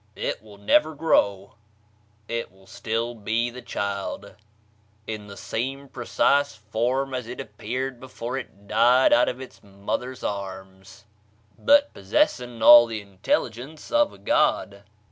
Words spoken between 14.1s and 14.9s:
a God.